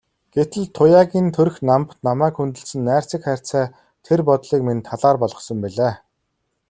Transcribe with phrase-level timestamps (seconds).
[0.35, 3.65] Гэтэл Туяагийн төрх намба, намайг хүндэлсэн найрсаг харьцаа
[4.05, 5.93] тэр бодлыг минь талаар болгосон билээ.